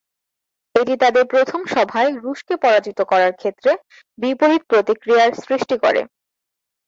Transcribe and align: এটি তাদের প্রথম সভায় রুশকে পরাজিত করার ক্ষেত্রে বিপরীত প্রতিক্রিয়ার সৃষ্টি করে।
এটি 0.75 0.93
তাদের 1.03 1.23
প্রথম 1.33 1.61
সভায় 1.73 2.11
রুশকে 2.17 2.55
পরাজিত 2.63 2.99
করার 3.11 3.33
ক্ষেত্রে 3.33 3.71
বিপরীত 4.17 4.61
প্রতিক্রিয়ার 4.71 5.31
সৃষ্টি 5.43 5.75
করে। 5.83 6.01